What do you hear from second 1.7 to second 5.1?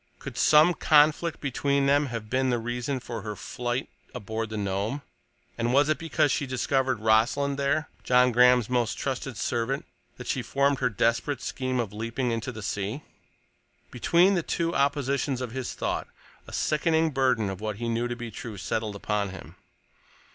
them have been the reason for her flight aboard the Nome,